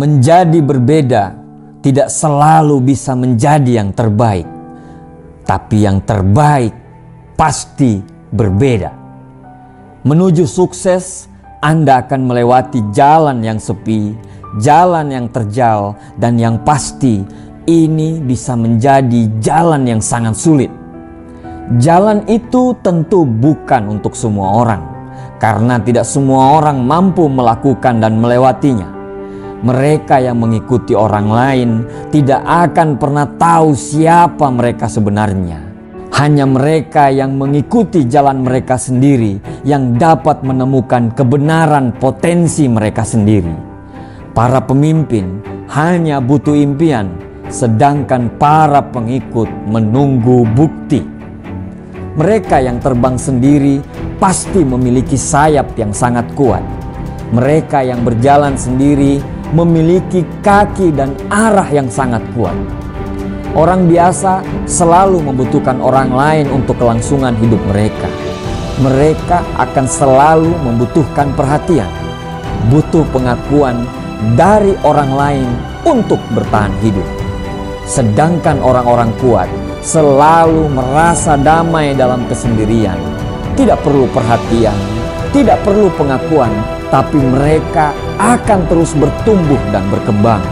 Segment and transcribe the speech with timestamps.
[0.00, 1.36] Menjadi berbeda
[1.84, 4.48] tidak selalu bisa menjadi yang terbaik,
[5.44, 6.72] tapi yang terbaik
[7.36, 8.00] pasti
[8.32, 8.96] berbeda.
[10.08, 11.28] Menuju sukses,
[11.60, 14.16] Anda akan melewati jalan yang sepi,
[14.64, 17.20] jalan yang terjal, dan yang pasti
[17.68, 20.72] ini bisa menjadi jalan yang sangat sulit.
[21.76, 24.80] Jalan itu tentu bukan untuk semua orang,
[25.36, 28.99] karena tidak semua orang mampu melakukan dan melewatinya
[29.60, 31.70] mereka yang mengikuti orang lain
[32.08, 35.68] tidak akan pernah tahu siapa mereka sebenarnya.
[36.16, 43.52] Hanya mereka yang mengikuti jalan mereka sendiri yang dapat menemukan kebenaran potensi mereka sendiri.
[44.32, 47.14] Para pemimpin hanya butuh impian,
[47.52, 51.04] sedangkan para pengikut menunggu bukti.
[52.16, 53.80] Mereka yang terbang sendiri
[54.18, 56.60] pasti memiliki sayap yang sangat kuat.
[57.30, 62.54] Mereka yang berjalan sendiri memiliki kaki dan arah yang sangat kuat.
[63.50, 68.06] Orang biasa selalu membutuhkan orang lain untuk kelangsungan hidup mereka.
[68.78, 71.90] Mereka akan selalu membutuhkan perhatian,
[72.70, 73.84] butuh pengakuan
[74.38, 75.48] dari orang lain
[75.82, 77.04] untuk bertahan hidup.
[77.90, 79.50] Sedangkan orang-orang kuat
[79.82, 82.96] selalu merasa damai dalam kesendirian,
[83.58, 84.76] tidak perlu perhatian,
[85.34, 86.54] tidak perlu pengakuan,
[86.90, 90.42] tapi mereka akan terus bertumbuh dan berkembang.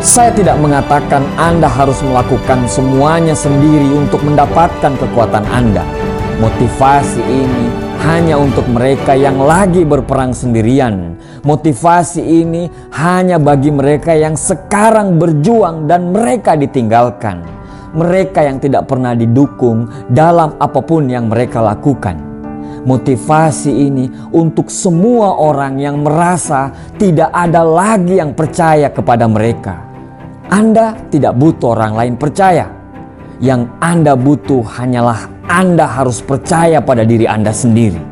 [0.00, 5.84] Saya tidak mengatakan Anda harus melakukan semuanya sendiri untuk mendapatkan kekuatan Anda.
[6.40, 7.68] Motivasi ini
[8.00, 11.20] hanya untuk mereka yang lagi berperang sendirian.
[11.44, 17.44] Motivasi ini hanya bagi mereka yang sekarang berjuang dan mereka ditinggalkan.
[17.92, 22.29] Mereka yang tidak pernah didukung dalam apa pun yang mereka lakukan
[22.84, 29.80] motivasi ini untuk semua orang yang merasa tidak ada lagi yang percaya kepada mereka.
[30.50, 32.66] Anda tidak butuh orang lain percaya.
[33.40, 38.02] Yang Anda butuh hanyalah Anda harus percaya pada diri Anda sendiri.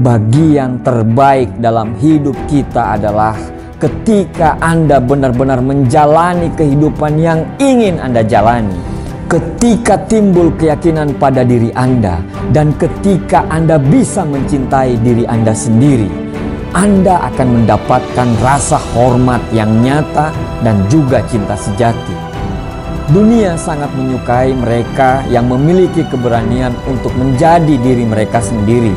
[0.00, 3.34] Bagian terbaik dalam hidup kita adalah
[3.82, 8.99] ketika Anda benar-benar menjalani kehidupan yang ingin Anda jalani
[9.30, 12.18] Ketika timbul keyakinan pada diri Anda,
[12.50, 16.10] dan ketika Anda bisa mencintai diri Anda sendiri,
[16.74, 20.34] Anda akan mendapatkan rasa hormat yang nyata
[20.66, 22.10] dan juga cinta sejati.
[23.14, 28.90] Dunia sangat menyukai mereka yang memiliki keberanian untuk menjadi diri mereka sendiri.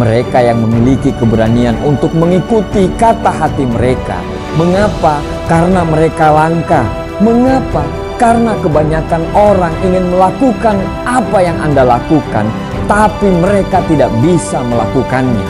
[0.00, 4.16] Mereka yang memiliki keberanian untuk mengikuti kata hati mereka.
[4.56, 5.20] Mengapa?
[5.44, 6.88] Karena mereka langka.
[7.20, 7.97] Mengapa?
[8.18, 10.74] Karena kebanyakan orang ingin melakukan
[11.06, 12.50] apa yang Anda lakukan,
[12.90, 15.46] tapi mereka tidak bisa melakukannya.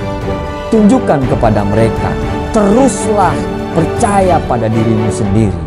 [0.68, 2.12] Tunjukkan kepada mereka,
[2.52, 3.32] teruslah
[3.72, 5.62] percaya pada dirimu sendiri.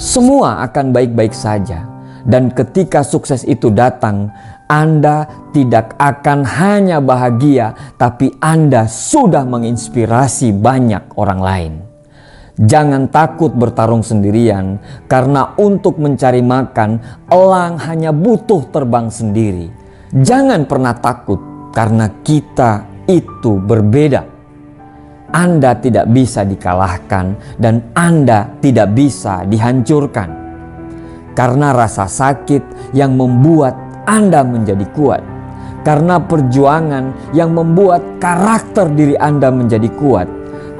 [0.00, 1.84] Semua akan baik-baik saja,
[2.24, 4.32] dan ketika sukses itu datang,
[4.72, 11.91] Anda tidak akan hanya bahagia, tapi Anda sudah menginspirasi banyak orang lain.
[12.52, 14.76] Jangan takut bertarung sendirian,
[15.08, 17.00] karena untuk mencari makan,
[17.32, 19.72] elang hanya butuh terbang sendiri.
[20.12, 21.40] Jangan pernah takut,
[21.72, 24.28] karena kita itu berbeda.
[25.32, 30.42] Anda tidak bisa dikalahkan, dan Anda tidak bisa dihancurkan
[31.32, 33.72] karena rasa sakit yang membuat
[34.04, 35.22] Anda menjadi kuat,
[35.88, 40.28] karena perjuangan yang membuat karakter diri Anda menjadi kuat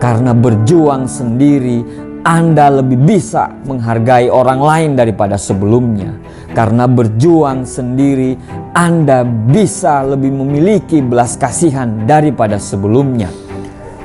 [0.02, 1.78] karena berjuang sendiri,
[2.26, 6.18] Anda lebih bisa menghargai orang lain daripada sebelumnya.
[6.50, 8.34] Karena berjuang sendiri,
[8.74, 13.30] Anda bisa lebih memiliki belas kasihan daripada sebelumnya.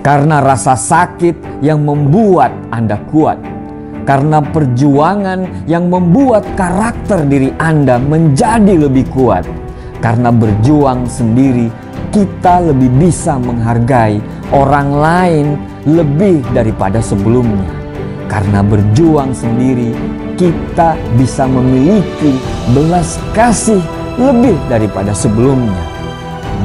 [0.06, 3.42] Karena rasa sakit yang membuat Anda kuat.
[4.06, 9.50] Karena perjuangan yang membuat karakter diri Anda menjadi lebih kuat.
[9.98, 11.74] Karena berjuang sendiri,
[12.14, 15.48] kita lebih bisa menghargai orang lain
[15.88, 17.68] lebih daripada sebelumnya.
[18.28, 19.96] Karena berjuang sendiri,
[20.36, 22.36] kita bisa memiliki
[22.76, 23.80] belas kasih
[24.20, 25.80] lebih daripada sebelumnya.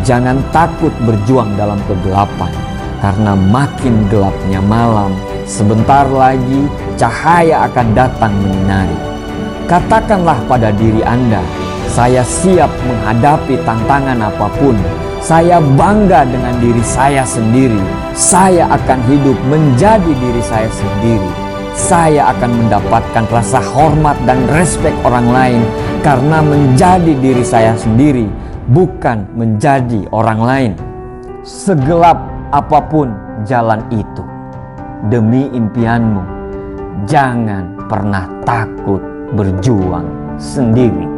[0.03, 2.51] Jangan takut berjuang dalam kegelapan,
[2.99, 5.15] karena makin gelapnya malam,
[5.47, 6.67] sebentar lagi
[6.99, 8.99] cahaya akan datang menyinari.
[9.71, 11.41] Katakanlah pada diri Anda,
[11.87, 14.75] saya siap menghadapi tantangan apa pun
[15.23, 17.79] saya bangga dengan diri saya sendiri.
[18.11, 21.31] Saya akan hidup menjadi diri saya sendiri.
[21.79, 25.63] Saya akan mendapatkan rasa hormat dan respek orang lain
[26.03, 28.27] karena menjadi diri saya sendiri,
[28.75, 30.73] bukan menjadi orang lain.
[31.47, 32.19] Segelap
[32.51, 33.15] apa pun
[33.47, 34.27] jalan itu,
[35.07, 36.23] demi impianmu,
[37.07, 39.01] jangan pernah takut
[39.33, 41.12] berjuang sendiri.